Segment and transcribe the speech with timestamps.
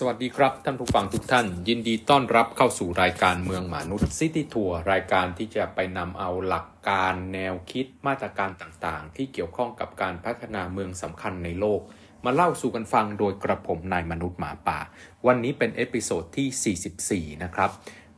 [0.00, 11.80] สวัสดีครับ ท่านผู้ฟังทุกท่าน ยินดีต้อนรับเข้าสู่รายการเมือง-หมา-นุด City Tour รายการที่จะไปนำเอาหลักการแนวคิดมาตรการต่างๆ ที่เกี่ยวข้องกับการพัฒนาเมืองสำคัญในโลก
[12.24, 14.78] มาเล่าสู่กันฟังโดยกระผมนายมนุษย์หมาป่า
[15.26, 17.70] วันนี้เป็น episode ที่ 44 นะครับ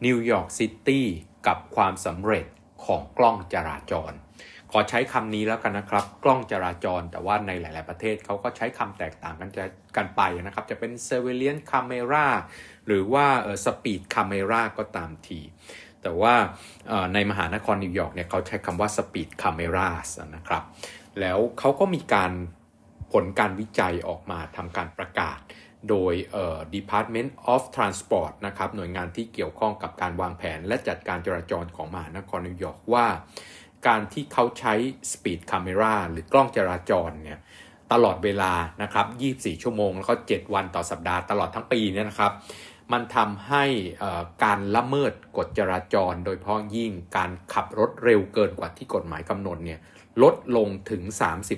[0.05, 1.07] New York City
[1.47, 2.47] กับความสำเร็จ
[2.85, 4.13] ของกล้องจราจร
[4.73, 9.65] ขอใช้คำนี้แล้วกันนะครับ กล้องจราจร แต่ว่าในหลาย ๆประเทศเขาก็ใช้คำแตกต่างกันจะ
[9.97, 12.27] กันไปนะครับ จะเป็น surveillance camera
[12.87, 13.27] หรือว่า
[13.65, 15.41] speed camera ก็ตามที
[16.03, 16.35] แต่ว่า
[17.15, 20.63] ในมหานครนิวยอร์กเนี่ยเขาใช้คำว่า speed cameras นะครับ
[21.21, 22.33] แล้วเขาก็มีการ
[23.13, 25.39] ผลการวิจัยออกมาทำการประกาศ
[25.89, 26.15] โดย
[26.75, 33.07] Department of Transport นะครับ หน่วยงานที่เกี่ยวข้องกับการวางแผนและจัดการจราจรของมหานครนิวยอร์กว่า
[33.87, 34.75] การที่เขาใช้
[35.13, 37.39] Speed Camera หรือกล้องจราจรเนี่ย
[37.93, 39.07] ตลอดเวลานะครับ
[39.37, 42.33] 24 ชั่วโมง แล้วก็ 7 วันต่อสัปดาห์ตลอดทั้งปีเนี่ยนะครับ
[42.93, 43.65] มันทำให้
[44.45, 49.81] การละเมิดกฎจราจร โดยเฉพาะยิ่งการขับรถเร็วเกินกว่าที่กฎหมายกำหนดเนี่ย
[50.23, 51.03] ลดลงถึง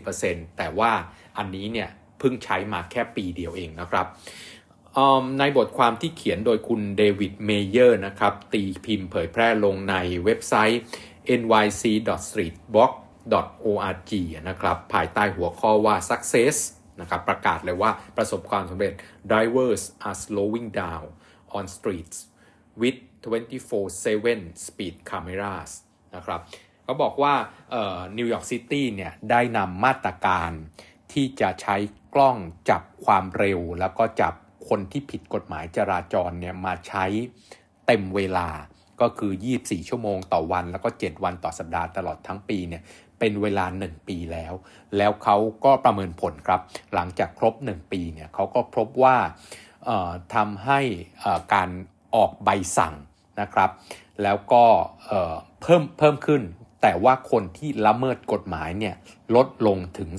[0.01, 0.93] 30%แต่ว่า
[1.39, 4.07] อันนี้เนี่ยเพิ่งใช้มาแค่ปีเดียวเองนะครับ
[5.39, 10.81] ในบทความที่เขียนโดยคุณ David Meyer นะครับ ตีพิมพ์เผยแพร่ลงในเว็บไซต์
[11.39, 14.13] nyc.streetsblog.org
[14.49, 16.57] นะครับภายใต้หัวข้อว่า success
[17.01, 18.93] นะครับประกาศเลยว่าประสบความสำเร็จ
[19.31, 21.07] drivers are slowing down
[21.57, 22.19] on streets
[22.81, 25.71] with 24/7 speed cameras
[26.15, 26.41] นะครับ
[26.85, 27.35] เขาบอกว่า
[28.17, 30.51] นิวยอร์กซิตี้เนี่ยได้นำมาตรการ
[31.13, 31.77] ที่จะใช้
[32.15, 32.37] กล้อง
[32.71, 34.35] จับความเร็ว แล้วก็จับ
[34.69, 37.05] คนที่ผิดกฎหมายจราจรเนี่ยมาใช้
[37.87, 38.49] เต็มเวลา
[39.01, 42.83] ก็คือ 24 ชั่วโมงต่อวัน แล้วก็ 7 วันต่อสัปดาห์ตลอดทั้งปีเนี่ย
[43.19, 44.53] เป็นเวลา 1 ปีแล้ว
[44.97, 46.61] แล้วเขาก็ประเมินผลครับ
[46.95, 49.17] หลังจากครบ 1 ปีเนี่ยเขาก็พบว่า
[50.35, 50.81] ทำให้
[51.55, 51.71] การ
[52.15, 52.95] ออกใบสั่ง
[53.41, 53.71] นะครับ
[54.23, 54.65] แล้วก็
[55.63, 56.43] เพิ่มเพิ่มขึ้น
[56.83, 58.95] แต่ว่าคนที่ละเมิดกฎหมายเนี่ย
[59.37, 60.11] ลดลงถึง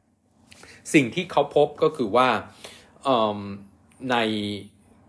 [0.00, 2.28] 30%สิ่งที่เขาพบก็คือว่า
[4.10, 4.16] ใน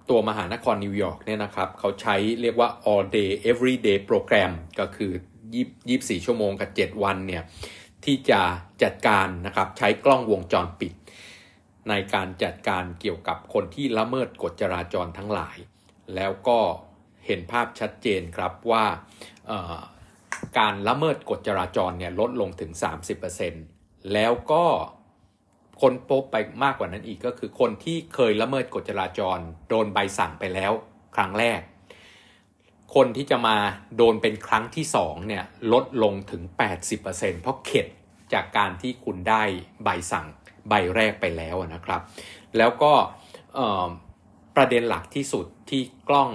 [0.10, 5.12] ตัวมหานครนิวยอร์กเนี่ยนะครับเขาใช้เรียกว่า all day every day program ก็คือ
[5.68, 7.44] 24 ชั่วโมงกับ 7 วันเนี่ย
[8.06, 8.42] ที่จะ
[8.84, 10.94] จัดการนะครับใช้กล้องวงจรปิด
[11.90, 15.58] ในการจัดการเกี่ยวกับคนที่ละเมิดกฎจราจรทั้งหลาย
[16.16, 16.60] แล้วก็
[17.26, 18.86] เห็นภาพชัดเจนครับว่า
[20.60, 22.72] การละเมิดกฎจราจรเนี่ยลดลงถึง
[23.42, 24.66] 30%แล้วก็
[25.82, 29.38] คนพบไปมากกว่านั้นอีกก็คือคนที่เคยละเมิดกฎจราจร
[29.70, 30.72] โดนใบสั่งไปแล้ว
[31.16, 31.62] ครั้งแรก
[32.96, 33.58] คนที่จะมา
[33.98, 36.42] โดนเป็นครั้งที่สองเนี่ยลดลงถึง
[36.92, 37.88] 80%เพราะเข็ด
[38.34, 39.44] จากการที่คุณได้
[39.84, 40.26] ใบสั่ง
[40.70, 42.02] ใบแรกไปแล้วนะครับ
[42.58, 42.94] แล้วก็
[44.56, 46.30] ประเด็นหลักที่สุดที่กล้อง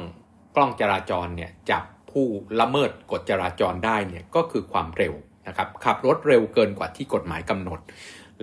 [0.56, 2.26] กล้องจราจรเนี่ยจับผู้
[2.60, 5.14] ละเมิดกฎจราจรได้เนี่ยก็คือความเร็ว
[5.48, 7.80] นะครับขับรถเร็วเกินกว่าที่กฎหมายกำหนด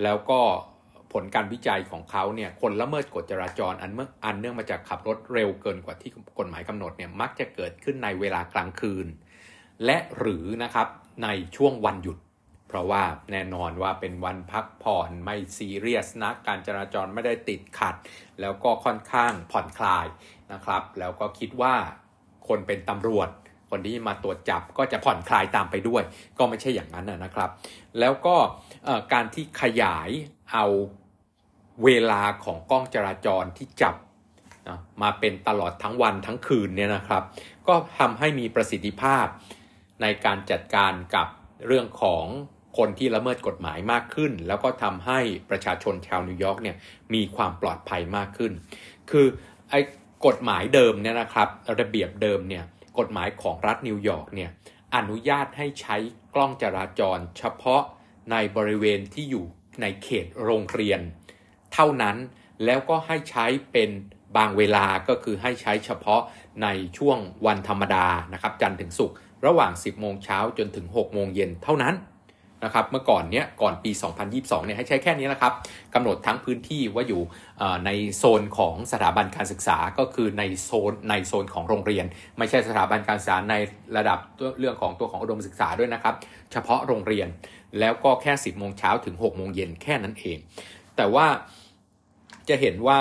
[0.02, 0.40] แล้วก็
[1.12, 9.06] ผลการวิจัยของเขาเนี่ยคนละเมิดกฎจราจรอันเมื่ออันเนื่องมาจากขับรถเร็วเกินกว่าที่กฎหมายกำหนดเนี่ยมักจะเกิดขึ้นในเวลากลางคืน
[9.84, 10.88] และหรือนะครับ
[11.22, 12.18] ในช่วงวันหยุด
[12.68, 13.02] เพราะว่า
[13.32, 17.94] แน่นอนว่าเป็นวันพักผ่อนไม่ซีเรียสนะการจราจรไม่ได้ติดขัด
[18.40, 20.06] แล้วก็ค่อนข้างผ่อนคลาย
[20.52, 21.74] นะครับ แล้วก็คิดว่า
[22.48, 23.28] คนเป็นตำรวจ
[23.70, 26.02] คนที่มาตรวจจับก็จะผ่อนคลายตามไปด้วย
[26.38, 27.50] ก็ไม่ใช่อย่างนั้นนะครับ
[28.00, 28.36] แล้วก็
[29.12, 30.10] การที่ขยาย
[30.52, 30.66] เอา
[31.84, 33.96] เวลาของกล้องจราจรที่จับ
[34.68, 37.22] นะมาเป็นตลอดทั้งวันทั้งคืนเนี่ยนะครับ
[37.68, 39.26] ก็ทำให้มีประสิทธิภาพ
[40.02, 41.28] ในการจัดการกับ
[41.66, 42.24] เรื่องของ
[42.78, 45.18] คนที่ละเมิดกฎหมายมากขึ้น แล้วก็ทำให้
[45.50, 46.76] ประชาชนชาวนิวยอร์กเนี่ย
[47.14, 48.52] มีความปลอดภัยมากขึ้น
[49.10, 49.26] คือ
[49.70, 49.80] ไอ้
[50.26, 51.48] กฎหมายเดิมเนี่ยนะครับ
[51.80, 52.64] ระเบียบเดิมเนี่ย
[52.98, 54.50] กฎหมายของรัฐนิวยอร์กเนี่ย
[54.96, 55.96] อนุญาตให้ใช้
[56.34, 57.82] กล้องจราจร เฉพาะ
[58.30, 59.44] ในบริเวณที่อยู่
[59.80, 61.00] ในเขตโรงเรียน
[61.74, 62.16] เท่านั้น
[62.64, 63.90] แล้วก็ให้ใช้เป็น
[64.36, 66.22] บางเวลาก็คือให้ใช้เฉพาะ
[66.62, 66.68] ใน
[66.98, 69.16] ช่วงวันธรรมดานะครับจันทร์ถึงศุกร์
[69.46, 71.96] ระหว่าง 10 โมงเช้าจนถึง 6 โมงเย็นเท่านั้น
[72.64, 73.90] นะครับเมื่อก่อนเนี้ยก่อนปี
[74.28, 75.52] 2022 เนี่ยให้ใช้แค่นี้นะครับ
[75.94, 77.22] กำหนดทั้งพื้นที่ว่าอยู่
[77.86, 82.06] ในโซนของสถาบันการศึกษาก็คือในโซนในโซนของโรงเรียน
[82.38, 83.54] ไม่ใช่สถาบันการศึกษาใน
[83.96, 84.18] ระดับ
[84.58, 86.14] เรื่องของตัวของอุดมศึกษาด้วยนะครับ
[86.52, 87.28] เฉพาะโรงเรียน
[87.78, 90.38] แล้วก็แค่ 10 โมงเช้าถึง 6 โมงเย็นแค่นั้นเอง
[90.96, 91.26] แต่ว่า
[92.48, 92.98] จะเห็นว่า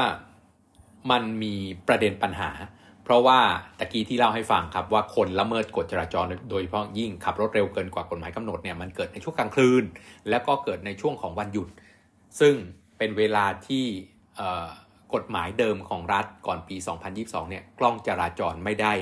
[1.12, 1.56] มันมี
[1.88, 2.52] ประเด็นปัญหา
[3.04, 3.40] เพราะว่า
[3.80, 9.84] ตะกี้ที่เล่าให้ฟังครับว่าคนละเมิดกฎจราจรโดยเฉพาะยิ่งขับรถเร็วเกินกว่ากฎหมายกำหนดเนี่ยมันเกิดในช่วงกลางคืน
[10.30, 11.68] แล้วก็เกิดในช่วงของวันหยุด
[12.40, 12.56] ซึ่ง
[12.98, 13.86] เป็นเวลาที่
[15.14, 16.76] กฎหมายเดิมของรัฐก่อนปี
[17.14, 18.94] 2022 เนี่ยกล้องจราจรไม่ได้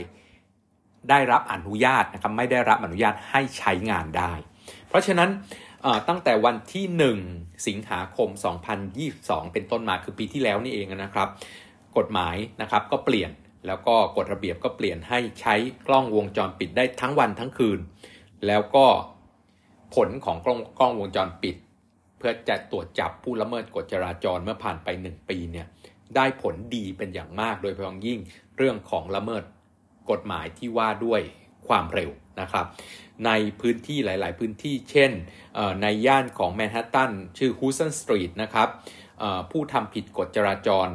[1.10, 4.34] ได้รับอนุญาตนะครับไม่ได้รับอนุญาตให้ใช้งานได้
[4.88, 5.30] เพราะฉะนั้น
[6.08, 6.86] ตั้งแต่วันที่
[7.26, 8.30] 1 สิงหาคม
[8.92, 11.30] 2022 เป็นต้นมาคือปีที่แล้วนี่เองนะครับ
[11.98, 13.32] กฎหมายนะครับก็เปลี่ยน
[13.68, 15.56] แล้วก็กฎระเบียบก็เปลี่ยนให้ใช้
[15.88, 17.80] กล้องวงจรปิดได้ทั้งวันทั้งคืน
[18.48, 18.86] แล้วก็
[19.96, 21.56] ผลของกล้องกล้องวงจรปิด
[22.18, 25.68] เพื่อจะตรวจจับผู้ละเมิดกฎจราจรเมื่อผ่านไป 1 ปีเนี่ย
[26.16, 28.20] ได้ผลดีเป็นอย่างมากโดยเฉพาะยิ่ง
[28.58, 29.44] เรื่องของละเมิด
[30.12, 31.22] กฎหมายที่ว่าด้วย
[31.68, 32.10] ความเร็ว
[32.42, 32.66] นะครับ
[33.26, 35.12] ในพื้นที่หลาย ๆ พื้นที่เช่น
[35.82, 38.70] ในย่านของแมนฮัตตันชื่อฮูสันสตรีทนะครับ
[39.52, 40.88] ผู้ทำผิดกฎจราจร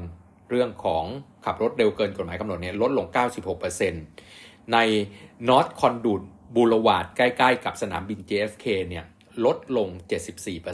[0.50, 1.05] เรื่องของ
[1.44, 3.06] ขับรถเร็วเกินกฎหมายกำหนดเนี่ยลดลง
[3.88, 4.78] 96%ใน
[5.49, 9.05] North Conduit Boulevard ใกล้ ๆ กับสนามบิน JFK เนี่ย
[9.44, 9.88] ลดลง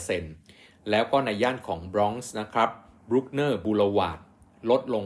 [0.02, 2.68] 74%แล้วก็ในย่านของบรอนซ์นะครับ
[3.08, 4.18] Bruckner Boulevard
[4.70, 5.04] ลดลง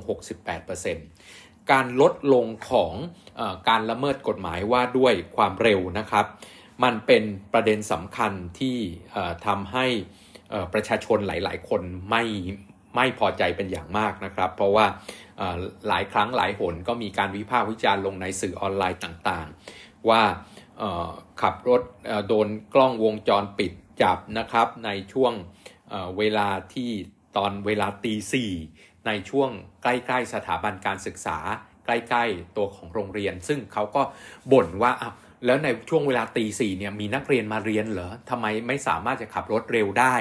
[0.76, 2.92] 68% การลดลงของ
[3.40, 6.26] อการละเมิดกฎหมายว่าด้วยความเร็วนะครับ
[6.84, 7.22] มันเป็น
[7.52, 8.78] ประเด็นสำคัญที่
[9.46, 9.86] ทำให้
[10.72, 12.24] ประชาชนหลาย ๆ คนไม่
[12.96, 14.86] ไม่พอใจเป็นอย่างมากนะครับ เพราะว่า
[15.88, 20.22] หลายครั้งหลายหนก็มีการวิพากษ์วิจารณ์ลงในสื่อออนไลน์ต่างๆ ว่า
[21.42, 21.82] ขับรถ
[22.28, 23.72] โดนกล้องวงจรปิด
[24.02, 25.32] จับนะครับในช่วง
[26.18, 26.90] เวลาที่
[27.36, 28.52] ตอนเวลาตีสี่
[29.06, 29.50] ในช่วง
[29.82, 31.38] ใกล้ๆสถาบันการศึกษา
[31.86, 34.02] ใกล้ๆตัวของโรงเรียน ซึ่งเขาก็
[34.52, 34.92] บ่นว่า
[35.46, 40.14] แล้วในช่วงเวลาตีสี่เนี่ยมีนักเรียนมาเรียนเหรอทำไมไม่สามารถจะขับรถเร็วได้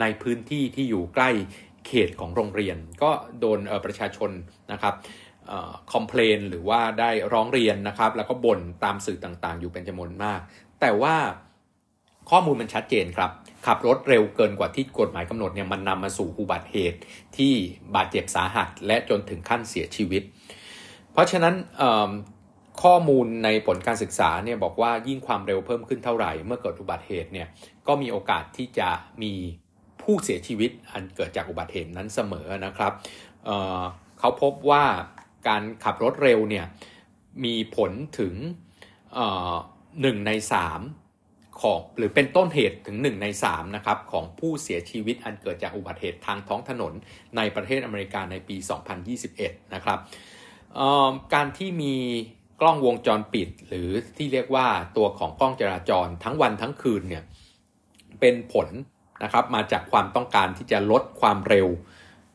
[0.00, 1.30] ในพื้นที่ที่อยู่ใกล้
[1.86, 4.30] เขตของโรงเรียน ก็โดนประชาชน
[4.72, 4.94] นะครับ
[5.92, 10.40] คอมเพลนหรือว่าได้ร้องเรียนนะครับ แล้วก็บ่นตามสื่อต่างๆ อยู่เป็นจำนวนมาก
[10.80, 11.16] แต่ว่า
[12.30, 13.30] ข้อมูลมันชัดเจนครับ
[13.66, 16.98] ขับรถเร็วเกินกว่าที่กฎหมายกำหนดเนี่ยมันนำมาสู่อุบัติเหตุ
[17.36, 17.54] ที่
[17.94, 20.22] บาดเจ็บสาหัส และจนถึงขั้นเสียชีวิต
[21.12, 21.54] เพราะฉะนั้น
[22.82, 27.48] ข้อมูลในผลการศึกษาเนี่ยบอกว่ายิ่งความเร็วเพิ่มขึ้นเท่าไหร่ เมื่อเกิดอุบัติเหตุเนี่ย
[27.86, 28.88] ก็มีโอกาสที่จะ
[29.22, 29.32] มี
[30.02, 32.92] ผู้เสียชีวิตอันเกิดจากอุบัติเหตุนั้นเสมอนะครับ
[33.44, 34.84] เเขาพบว่า
[35.48, 36.66] การขับรถเร็วเนี่ย
[37.44, 38.34] มีผลถึง
[40.00, 40.80] หนึ่งในสาม
[41.62, 46.92] ของหรือเป็นต้นเหตุถึง 1 ใน3นะครับของผู้เสียชีวิตอันเกิดจากอุบัติเหตุทางท้องถนน
[47.36, 48.56] ในประเทศอเมริกาในปี
[49.14, 49.98] 2021 นะครับ
[51.34, 51.94] การที่มี
[52.60, 54.66] กล้องวงจรปิด หรือที่เรียกว่า
[54.96, 57.24] ตัวของกล้องจราจรทั้งวันทั้งคืนเนี่ย
[58.20, 58.68] เป็นผล
[59.22, 61.68] นะครับมาจากความต้องการที่จะลดความเร็ว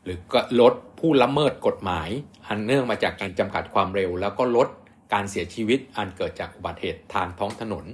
[0.04, 2.08] หรือก็ลดผู้ละเมิดกฎหมาย
[2.46, 4.68] อันเนื่องมาจากการจำกัดความเร็ว แล้วก็ลด
[5.12, 7.84] การเสียชีวิตอันเกิดจากอุบัติเหตุทางท้องถนน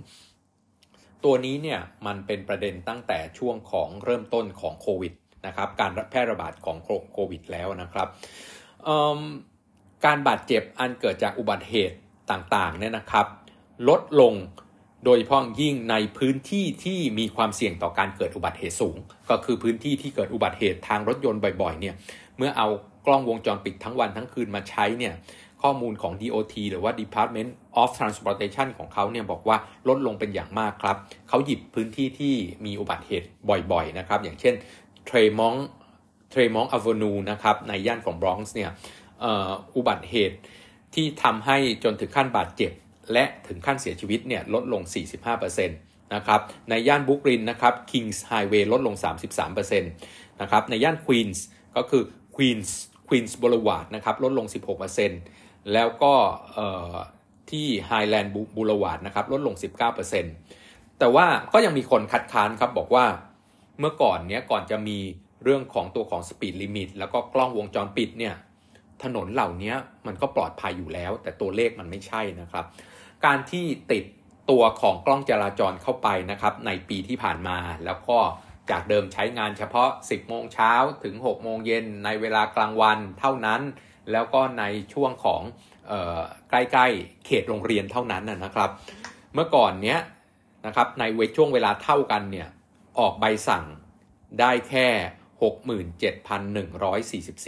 [1.25, 5.12] ตัวนี้เนี่ยมันเป็นประเด็นตั้งแต่ช่วงของเริ่มต้นของโควิด
[5.46, 6.76] นะครับการแพร่ระบาดของ
[7.12, 8.08] โควิดแล้วนะครับ
[10.05, 11.96] การบาดเจ็บอันเกิดจากอุบัติเหตุ
[12.31, 13.26] ต่างๆเนี่ยนะครับ
[13.88, 14.34] ลดลง
[15.05, 18.96] โดยเฉพาะยิ่งในพื้นที่ที่มีความเสี่ยงต่อการเกิดอุบัติเหตุสูง
[19.31, 21.94] ก็คือพื้นที่ที่เกิดอุบัติเหตุทางรถยนต์บ่อยๆเนี่ย
[22.38, 22.69] เมื่อเอา
[23.06, 25.14] กล้องวงจรปิดทั้งวันทั้งคืนมาใช้เนี่ย
[25.62, 29.56] ข้อมูลของ DOT หรือว่า Department of Transportation ของเขาเนี่ยบอกว่า
[29.88, 30.96] ลดลงเป็นอย่างมากครับ
[31.28, 32.34] เขาหยิบพื้นที่ที่
[32.64, 33.26] มีอุบัติเหตุ
[33.72, 34.54] บ่อยๆนะครับ อย่างเช่น
[35.06, 35.54] เทรมอง
[36.30, 38.70] เทรมองอเวนูนะครับในย่านของบรอนซ์เนี่ย
[39.76, 40.36] อุบัติเหตุ
[40.94, 42.73] ที่ทำให้จนถึงขั้นบาดเจ็บ
[43.12, 44.82] และถึงขั้นเสียชีวิตเนี่ยลดลง
[45.28, 48.94] 45%นะครับในย่านบุกรินนะครับ Kings Highway ลดลง
[49.42, 51.44] 33%นะครับในย่านควีนส์
[51.76, 52.02] ก็คือ
[52.37, 52.70] Queens
[53.08, 56.14] Queens Boulevard นะครับลดลง 16% แล้วก็
[57.50, 59.55] ที่ Highland Boulevard นะครับลดลง
[60.26, 63.05] 19%แต่ว่าก็ยังมีคนคัดค้านครับบอกว่า
[63.81, 64.99] เมื่อก่อนเนี้ยก่อนจะมี
[65.45, 68.35] เรื่องของตัวของ speed limit แล้วก็กล้องวงจรปิดเนี่ย
[69.02, 69.75] ถนนเหล่านี้
[70.07, 72.64] มันก็ปลอดภัยอยู่แล้ว แต่ตัวเลขมันไม่ใช่นะครับ
[73.25, 74.05] การที่ติด
[74.50, 78.19] ตัวของกล้องจราจรเข้าไปนะครับในปีที่ผ่านมาแล้วก็
[78.71, 80.73] จากเดิมใช้งานเฉพาะ 10 โมงเช้า
[81.05, 83.61] ถึง 6 โมงเย็นในเวลากลางวันเท่านั้น
[84.12, 85.42] แล้วก็ในช่วงของ
[86.50, 88.71] ใกล้ๆเขตโรงเรียนเท่านั้นนะครับ
[89.35, 89.99] เมื่อก่อนเนี้ย
[90.66, 92.49] นะครับในเวช่วงเวลาเท่ากันเนี่ย
[92.99, 93.64] ออกใบสั่ง
[94.40, 94.88] ได้แค่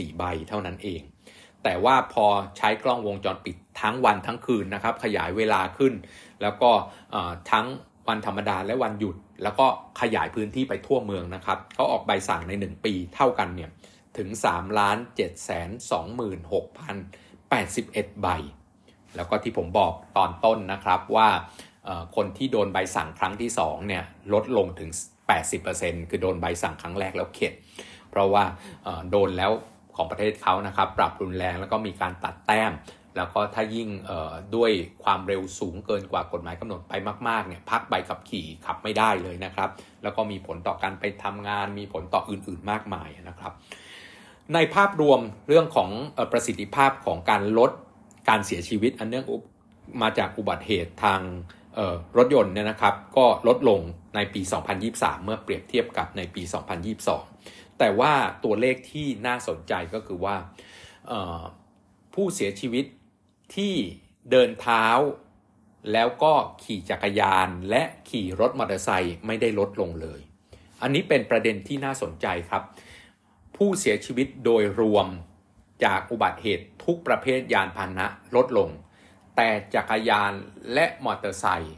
[0.09, 1.03] 67,144 ใบเท่านั้นเอง
[1.65, 5.95] แต่ว่าพอใช้กล้องวงจรปิดทั้งวันทั้งคืนนะครับ ขยายเวลาขึ้น
[6.43, 6.71] แล้วก็
[7.51, 7.67] ทั้ง
[8.09, 9.67] วันธรรมดาและวันหยุด แล้วก็
[10.01, 13.71] ขยายพื้นที่ไปทั่วเมืองนะครับเขาออกใบสั่งใน 1 ปีเท่ากันเนี่ย
[14.19, 15.23] ถึง3ล้าน7 2
[16.53, 16.63] 6 0
[17.53, 18.29] 81 ใบ
[19.17, 21.29] แล้วก็ที่ผมบอกตอนต้นนะครับว่า
[22.17, 24.91] คนที่โดนใบสั่งครั้งที่2เนี่ยลดลงถึง
[25.51, 27.53] 80%คือโดนใบสั่งครั้งแรกแล้วเข็ด
[28.11, 28.45] เพราะว่า
[29.11, 29.53] โดนแล้ว
[29.97, 32.73] ของประเทศเขานะครับ ปรับรุนแรงแล้วก็มีการตัดแต้ม
[33.17, 33.89] แล้วก็ถ้ายิ่ง
[34.57, 34.71] ด้วย
[35.05, 36.93] ความเร็วสูงเกินกว่ากฎหมายกำหนดไป
[37.29, 39.71] มากๆเนี่ยพักใบขับขี่ขับไม่ได้เลยนะครับ
[40.03, 43.53] แล้วก็มีผลต่อการไปทำงานมีผลต่ออื่นๆมากมายนะครับ
[44.55, 45.91] ในภาพรวมเรื่องของ
[46.33, 47.71] ประสิทธิภาพของการลด
[48.29, 49.25] การเสียชีวิต อันเนื่อง
[50.03, 51.21] มาจากอุบัติเหตุทาง
[52.17, 53.81] รถยนต์เนี่ยนะครับ ก็ลดลง
[54.15, 54.41] ในปี
[54.83, 56.43] 2023 เมื่อเปรียบเทียบกับในปี
[57.11, 58.13] 2022 แต่ว่า
[58.45, 60.37] ตัวเลขที่น่าสนใจก็คือว่า
[62.15, 62.85] ผู้เสียชีวิต
[63.55, 63.75] ที่
[64.31, 64.87] เดินเท้า
[65.93, 66.33] แล้วก็
[66.63, 70.21] ขี่จักรยานและขี่รถมอเตอร์ไซค์ไม่ได้ลดลงเลย
[70.83, 72.63] อันนี้เป็นประเด็นที่น่าสนใจครับ
[73.65, 75.07] ผู้เสียชีวิตโดยรวม
[75.85, 78.69] จากอุบัติเหตุทุกประเภทยานพาหนะลดลง
[79.37, 80.33] แต่จักรยาน
[80.75, 81.77] และมอเตอร์ไซค์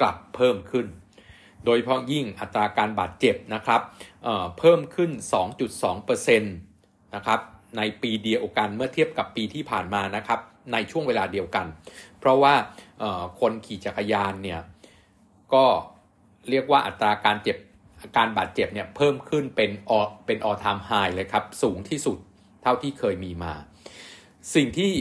[0.00, 0.86] กลับเพิ่มขึ้น
[1.64, 3.80] โดยเฉพาะยิ่งอัตราการบาดเจ็บนะครับ
[4.24, 5.10] เเพิ่มขึ้น
[5.72, 7.40] 2.2%นะครับ
[7.76, 10.40] ในปีเดียวกันเมื่อเทียบกับปีที่ผ่านมานะครับ
[10.72, 11.66] ในช่วงเวลาเดียวกัน
[12.18, 12.54] เพราะว่า
[13.40, 14.60] คนขี่จักรยานเนี่ย
[15.54, 15.64] ก็
[16.50, 17.56] เรียกว่าอัตราการเจ็บ
[18.16, 19.92] การบาดเจ็บเนี่ยเพิ่มขึ้นเป็นอ
[20.26, 22.18] เป็นออทามไฮเลยครับ สูงที่สุด
[22.62, 23.54] เท่าที่เคยมีมา
[24.54, 24.92] สิ่งที่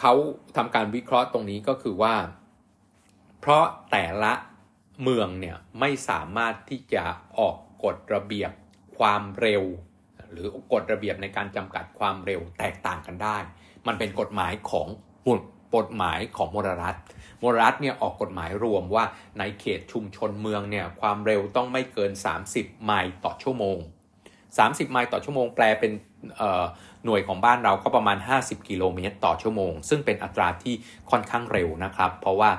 [0.00, 0.14] เขา
[0.56, 2.14] ทำการวิเคราะห์ตรงนี้ก็คือว่า
[3.40, 4.32] เพราะแต่ละ
[5.02, 7.04] เมืองเนี่ยไม่สามารถที่จะ
[7.38, 8.52] ออกกฎระเบียบ
[8.98, 9.62] ความเร็ว
[10.32, 13.38] หรือกฎระเบียบในการจำกัดความเร็วแตกต่างกันได้
[13.86, 14.88] มันเป็นกฎหมายของ
[15.76, 16.98] กฎหมายของมลรัฐ
[17.42, 19.04] มลรัฐเนี่ยออกกฎหมายรวมว่า
[19.38, 22.12] ในเขตชุมชนเมืองเนี่ยความเร็วต้องไม่เกิน
[22.48, 23.78] 30 ไมล์ต่อชั่วโมง
[24.34, 25.92] 30 ไมล์ต่อชั่วโมงแปลเป็น
[27.04, 30.74] หน่วยของบ้านเราก็ประมาณ 50 กิโลเมตรต่อชั่วโมง ซึ่งเป็นอัตราที่
[31.10, 32.50] ค่อนข้างเร็วนะครับ เพราะว่า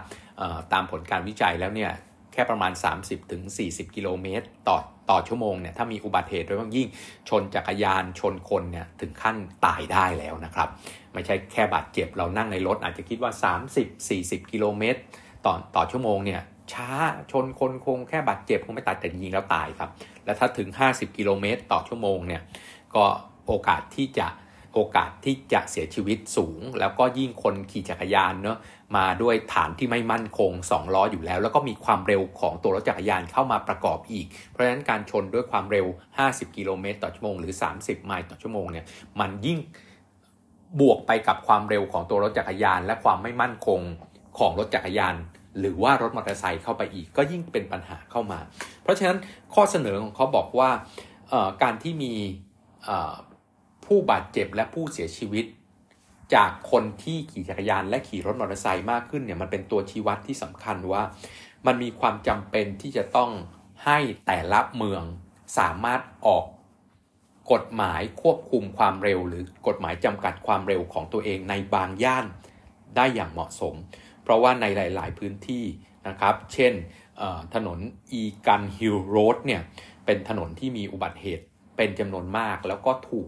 [0.73, 1.91] ตามผลการวิจัยแล้วเนี่ย
[2.33, 2.71] แค่ประมาณ
[3.33, 4.77] 30-40 กิโลเมตรต่อ
[5.09, 6.87] ต่อชั่วโมงเนี่ยถ้ามีอุบัติเหตุโดยเฉพาะยิ่ง
[7.29, 10.69] ชนจักรยานชนคนเนี่ยถึงขั้นตายได้แล้วนะครับ
[11.13, 13.31] ไม่ใช่แค่บาดเจ็บเรานั่งในรถอาจจะคิดว่า
[13.91, 14.99] 30-40 กิโลเมตร
[15.45, 16.41] ต่อต่อชั่วโมงเนี่ย
[16.73, 16.91] ช้า
[17.31, 19.89] ชนคนคงแค่บาดเจ็บคงไม่ตายแต่จริงแล้วตายครับ
[20.25, 22.41] และถ้าถึง 50 กิโลเมตรต่อชั่วโมงเนี่ย
[22.95, 23.03] ก็
[23.47, 24.27] โอกาสที่จะ
[24.73, 28.57] โอกาสที่จะเสียชีวิตสูง แล้วก็ยิ่งคนขี่จักรยานเนาะ
[28.97, 35.85] มาด้วยฐานที่ไม่มั่นคง2ล้ออยู่แล้ว แล้วก็มีความเร็วของตัวรถจักรยานเข้ามาประกอบอีก เพราะฉะนั้นการชนด้วยความเร็ว
[36.21, 38.85] 50 กิโลเมตรต่อชั่วโมงหรือ 30 ไมล์ต่อชั่วโมงเนี่ย
[39.19, 39.59] มันยิ่ง
[40.79, 43.79] บวกไปกับความเร็วของตัวรถจักรยาน และความไม่มั่นคง
[44.37, 45.15] ของรถจักรยาน
[45.59, 48.39] หรือว่ารถมอเตอร์ไซค์เข้าไปอีก ก็ยิ่งเป็นปัญหาเข้ามา
[48.83, 49.17] เพราะฉะนั้น
[49.53, 50.69] ข้อเสนอของเขาบอกว่า
[51.63, 52.13] การที่มี
[53.85, 55.45] ผู้บาดเจ็บและผู้เสียชีวิต
[56.35, 61.03] จากคนที่ขี่จักรยาน และขี่รถมอเตอร์ไซค์มากขึ้นเนี่ยมันเป็นตัวชี้วัดที่สำคัญว่า
[61.65, 63.31] มันมีความจำเป็นที่จะต้อง
[63.85, 63.97] ให้
[64.27, 65.03] แต่ละเมือง
[65.57, 66.45] สามารถออก
[67.51, 72.25] กฎหมายควบคุมความเร็ว หรือกฎหมายจำกัดความเร็วของตัวเองในบางย่าน
[72.95, 73.75] ได้อย่างเหมาะสม
[74.23, 75.65] เพราะว่าในหลาย ๆ พื้นที่
[76.07, 76.73] นะครับ เช่น
[77.55, 77.79] ถนน
[78.11, 79.61] อีกันฮิลโรดเนี่ย
[80.05, 81.45] เป็นถนนที่มีอุบัติเหตุ
[81.77, 83.27] เป็นจำนวนมาก แล้วก็ถูก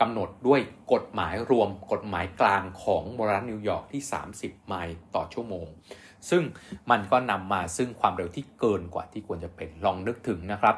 [0.00, 0.60] กำหนดด้วย
[0.92, 4.02] กฎหมายรวมกฎหมายกลางของมรัฐนิวยอร์กที่
[4.36, 5.66] 30 ไมล์ต่อชั่วโมง
[6.30, 6.42] ซึ่ง
[6.90, 10.74] มันก็นำมาซึ่งความเร็วที่เกินกว่าที่ควรจะเป็นลองนึกถึงนะครับ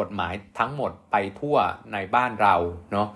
[0.00, 1.56] กฎหมายทั้งหมดไปทั่ว
[1.92, 2.54] ในบ้านเรา
[2.92, 3.08] เนาะ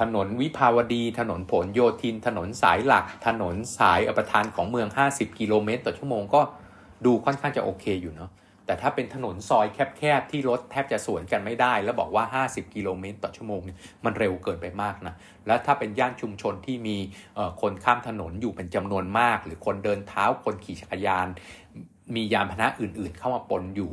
[0.00, 6.40] ถนนวิภาวดี ถนนผลโยธิน ถนนสายหลัก ถนนสายอภิธานของเมือง 50 กิโลเมตรต่อชั่วโมงก็
[7.04, 8.30] ดูค่อนข้างจะโอเคอยู่เนาะ
[8.66, 13.60] แต่ถ้าเป็นถนนซอยแคบๆที่รถแทบจะสวนกันไม่ได้ แล้วบอกว่า 50 กิโลเมตรต่อชั่วโมง
[14.04, 15.14] มันเร็วเกินไปมากนะ
[15.46, 16.96] แล้วถ้าเป็นย่านชุมชนที่มี
[17.60, 21.26] คนข้ามถนนอยู่เป็นจำนวนมาก หรือคนเดินเท้าคนขี่จักรยาน
[22.14, 23.92] มียานพาหนะอื่นๆ เข้ามาปนอยู่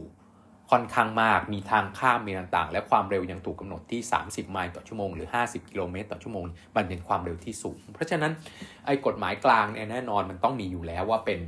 [0.71, 6.43] ค่อนข้างมาก มีทางข้ามมีต่างๆ และความเร็วยังถูกกาหนดที่ 30 ไมล์ต่อชั่วโมง หรือ 50 กิโลเมตรต่อชั่วโมง
[6.75, 8.31] มันเป็นความเร็วที่สูง เพราะฉะนั้น
[8.85, 11.39] ไอ้กฎหมายกลางเนี่ยแน่นอนมันต้องมีอยู่แล้วว่าเป็น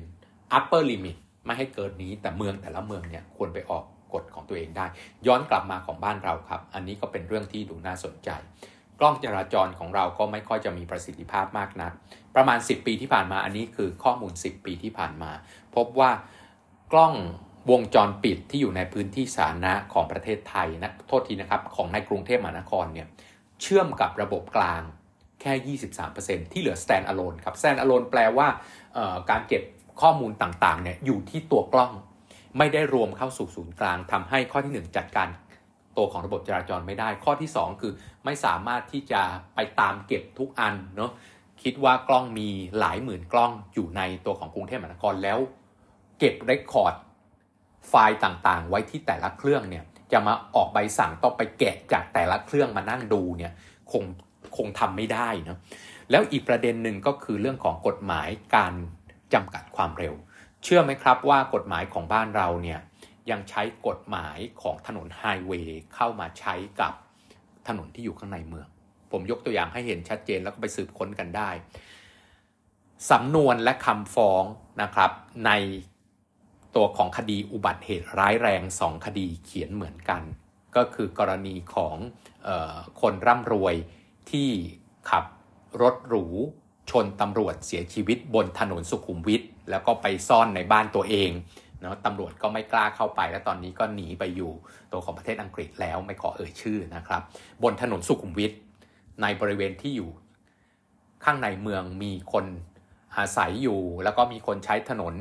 [0.57, 4.85] upper limit ไม่ให้เกินนี้ แต่เมืองแต่ละเมืองเนี่ยควรไปออกกฎของตัวเองได้
[5.27, 8.29] ย้อนกลับมาของบ้านเราครับ อันนี้ก็เป็นเรื่องที่ดูน่าสนใจ
[8.99, 11.91] กล้องจราจรของเราก็ไม่ค่อยจะมีประสิทธิภาพมากนัก
[12.35, 15.31] ประมาณ 10 ปีที่ผ่านมา อันนี้คือข้อมูล 10 ปีที่ผ่านมา
[15.75, 16.11] พบว่า
[16.91, 17.13] กล้อง
[17.71, 23.07] วงจรปิดที่อยู่ในพื้นที่สาธารณะของประเทศไทยนะโทษทีนะครับ ของในกรุงเทพมหานครเนี่ย
[23.61, 24.81] เชื่อมกับระบบกลาง
[25.41, 25.77] แค่
[26.13, 28.47] 23%ที่เหลือ stand alone ครับ stand alone แปลว่า
[29.29, 29.63] การเก็บ
[30.01, 31.91] ข้อมูลต่างๆเนี่ยอยู่ที่ตัวกล้อง
[32.57, 35.27] ไม่ได้รวมเข้าสู่ศูนย์กลางทำให้ข้อที่ 1 จัดการ
[35.97, 37.93] ตัวของระบบจราจรไม่ได้ ข้อที่ 2 คือ
[38.25, 39.21] ไม่สามารถที่จะ
[39.55, 41.11] ไปตามเก็บทุกอันเนาะ
[41.63, 45.39] คิดว่ากล้องมีหลายหมื่นกล้องอยู่ในตัวของกรุงเทพมหานครแล้ว
[46.19, 46.95] เก็บเรคคอร์ด
[47.89, 53.53] ไฟล์ต่างๆ ไว้ที่แต่ละเครื่องเนี่ยจะมาออกใบสั่งต้องไปแกะจากแต่ละเครื่องมานั่งดูเนี่ย
[53.91, 54.03] คง
[54.57, 55.57] คงทำไม่ได้นะ
[56.11, 58.73] แล้วอีกประเด็นหนึ่งก็คือเรื่องของกฎหมายการ
[59.33, 60.13] จำกัดความเร็ว
[60.63, 62.79] เชื่อไหมครับว่ากฎหมายของบ้านเราเนี่ย
[63.31, 66.93] ยังใช้กฎหมายของถนนไฮเวย์เข้ามาใช้กับ
[67.67, 68.67] ถนนที่อยู่ข้างในเมือง
[69.11, 71.49] ผมยกตัวอย่างให้เห็นชัดเจนแล้วก็ไปสืบค้นกันได้
[73.11, 74.43] สำนวนและคำฟ้อง
[74.81, 75.11] นะครับ
[75.45, 75.51] ใน
[76.75, 80.21] ตัวของคดีอุบัติเหตุร้ายแรงสองคดีเขียนเหมือนกัน
[80.75, 81.95] ก็คือกรณีของ
[82.47, 83.75] ออคนร่ำรวย
[84.31, 84.49] ที่
[85.09, 85.25] ขับ
[85.81, 86.25] รถหรู
[86.91, 91.31] ชนตำรวจเสียชีวิตบนถนนสุขุมวิทแล้วก็ไปซ่อนในบ้านตัวเอง
[91.81, 94.51] เนาะตำรวจก็ไม่กล้าเข้าไป และตอนนี้ก็หนีไปอยู่
[94.91, 97.21] ตัวของประเทศอังกฤษแล้วไม่ขอเอ่ยชื่อนะครับ
[97.63, 98.51] บนถนนสุขุมวิท
[99.21, 100.09] ในบริเวณที่อยู่
[101.23, 102.45] ข้างในเมืองมีคน
[103.17, 105.13] อาศัยอยู่ แล้วก็มีคนใช้ถนน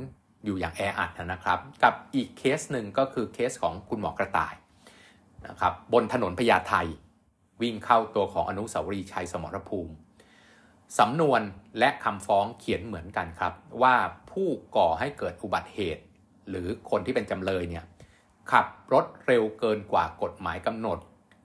[0.44, 4.54] อยู่อย่างแออัดนะครับ กับอีกเคสหนึ่งก็คือเคสของคุณหมอกระต่าย
[5.48, 6.74] นะครับบนถนนพญาไท
[7.62, 9.94] วิ่งเข้าตัวของอนุสาวรีย์ชัยสมรภูมิ
[10.98, 11.40] สำนวน
[11.78, 13.94] และคำฟ้องเขียนเหมือนกันครับ ว่า
[14.30, 16.02] ผู้ก่อให้เกิดอุบัติเหตุ
[16.48, 17.84] หรือคนที่เป็นจำเลยเนี่ย
[18.50, 20.98] ขับรถเร็วเกินกว่ากฎหมายกำหนด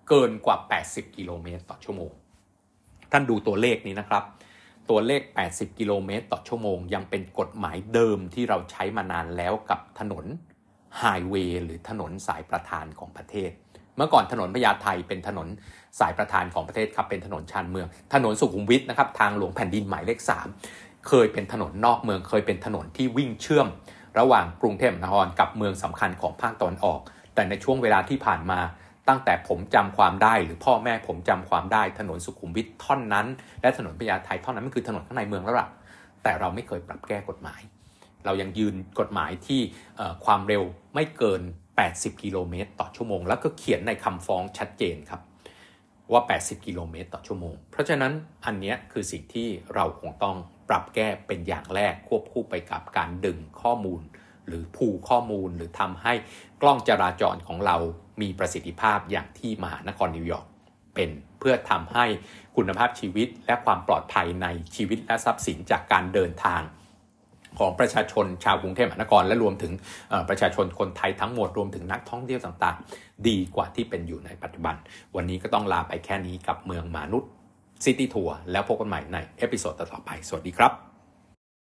[0.09, 2.11] เกินกว่า 80 กิโลเมตรต่อชั่วโมง
[3.11, 4.23] ท่านดูตัวเลขนี้นะครับ
[4.89, 10.25] ตัวเลข 80 กิโลเมตรต่อชั่วโมง ยังเป็นกฎหมายเดิมที่เราใช้มานานแล้วกับถนน
[10.97, 13.51] ไฮเวย์หรือถนนสายประธานของประเทศ
[13.95, 15.47] เมื่อก่อนถนนพญาไทเป็นถนน
[15.99, 20.19] สายประธานของประเทศครับเป็นถนนชานเมือง ถนนสุขุมวิทนะครับทางหลวงแผ่นดินหมายเลข
[20.63, 23.67] 3 เคยเป็นถนนนอกเมือง เคยเป็นถนนที่วิ่งเชื่อม
[24.19, 26.99] ระหว่างกรุงเทพมหานครกับเมืองสำคัญของภาคตะวันออก
[27.33, 28.59] แต่ในช่วงเวลาที่ผ่านมา
[29.09, 33.27] ตั้งแต่ผมจำความได้หรือพ่อแม่ผมจำความได้ถนนสุขุมวิทท่อนนั้น
[33.61, 35.69] และถนนพญาไทท่อนนั้นมันคือถนนข้างในเมืองแล้วล่ะ
[36.23, 37.61] แต่เราไม่เคยปรับแก้กฎหมาย
[38.25, 39.61] เรายังยืนกฎหมายที่
[40.25, 40.63] ความเร็ว
[40.95, 41.41] ไม่เกิน
[41.81, 45.21] 80 กิโลเมตรต่อชั่วโมง แล้วก็เขียนในคำฟ้องชัดเจนครับ
[46.11, 48.13] ว่า 80 กิโลเมตรต่อชั่วโมง เพราะฉะนั้น
[48.45, 50.35] อันนี้คือสิ่งที่เราคงต้อง
[50.69, 54.01] ปรับแก้เป็นอย่างแรกควบคู่ไปกับการดึงข้อมูล
[54.47, 56.13] หรือผูกข้อมูลหรือทำให้
[56.61, 57.77] กล้องจราจรของเรา
[58.21, 60.47] มีประสิทธิภาพอย่างที่มหานครนิวยอร์ก
[60.95, 62.05] เป็นเพื่อทำให้
[62.55, 66.61] คุณภาพชีวิตและความปลอดภัยในชีวิตและทรัพย์สินจากการเดินทาง
[67.59, 69.71] ของประชาชนชาวกรุงเทพมหานครและรวมถึง
[70.29, 74.75] ประชาชนคนไทยทั้งหมดรวมถึงนักท่องเที่ยวต่างๆ ดีกว่าที่เป็นอยู่ในปัจจุบัน
[75.15, 80.86] วันนี้ก็ต้องลาไปแค่นี้กับเมืองหมานุด City Tour แล้วพบกันใหม่ใน episode ต่อไป สวัสดีครับ